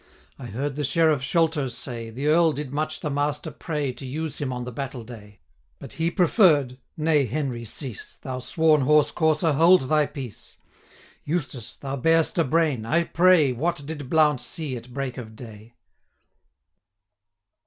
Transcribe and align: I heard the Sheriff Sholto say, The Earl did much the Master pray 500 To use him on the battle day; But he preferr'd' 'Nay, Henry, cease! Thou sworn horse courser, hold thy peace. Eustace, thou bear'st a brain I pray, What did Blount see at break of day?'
I 0.39 0.47
heard 0.47 0.77
the 0.77 0.83
Sheriff 0.83 1.21
Sholto 1.21 1.67
say, 1.67 2.09
The 2.09 2.25
Earl 2.25 2.53
did 2.53 2.73
much 2.73 3.01
the 3.01 3.11
Master 3.11 3.51
pray 3.51 3.89
500 3.91 3.97
To 3.99 4.05
use 4.07 4.37
him 4.41 4.51
on 4.51 4.63
the 4.63 4.71
battle 4.71 5.03
day; 5.03 5.41
But 5.77 5.93
he 5.93 6.09
preferr'd' 6.09 6.79
'Nay, 6.97 7.27
Henry, 7.27 7.65
cease! 7.65 8.15
Thou 8.15 8.39
sworn 8.39 8.81
horse 8.81 9.11
courser, 9.11 9.51
hold 9.53 9.81
thy 9.89 10.07
peace. 10.07 10.57
Eustace, 11.23 11.75
thou 11.77 11.97
bear'st 11.97 12.39
a 12.39 12.43
brain 12.43 12.83
I 12.83 13.03
pray, 13.03 13.51
What 13.51 13.85
did 13.85 14.09
Blount 14.09 14.41
see 14.41 14.75
at 14.75 14.91
break 14.91 15.19
of 15.19 15.35
day?' 15.35 15.75